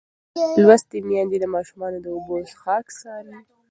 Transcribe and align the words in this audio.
لوستې 0.61 0.97
میندې 1.09 1.37
د 1.39 1.45
ماشومانو 1.55 1.97
د 2.01 2.05
اوبو 2.15 2.35
څښاک 2.49 2.85
څاري. 2.99 3.37